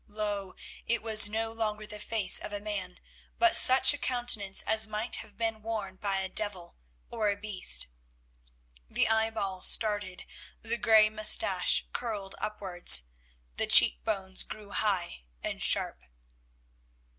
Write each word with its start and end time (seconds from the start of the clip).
Lo! 0.07 0.55
it 0.87 1.03
was 1.03 1.29
no 1.29 1.51
longer 1.51 1.85
the 1.85 1.99
face 1.99 2.39
of 2.39 2.51
a 2.51 2.59
man, 2.59 2.99
but 3.37 3.55
such 3.55 3.93
a 3.93 3.99
countenance 3.99 4.63
as 4.63 4.87
might 4.87 5.17
have 5.17 5.37
been 5.37 5.61
worn 5.61 5.95
by 5.95 6.21
a 6.21 6.27
devil 6.27 6.75
or 7.11 7.29
a 7.29 7.35
beast. 7.37 7.85
The 8.89 9.07
eyeball 9.07 9.61
started, 9.61 10.25
the 10.63 10.79
grey 10.79 11.07
moustache 11.11 11.85
curled 11.93 12.33
upwards, 12.39 13.09
the 13.57 13.67
cheek 13.67 14.03
bones 14.03 14.41
grew 14.41 14.71
high 14.71 15.23
and 15.43 15.61
sharp. 15.61 16.01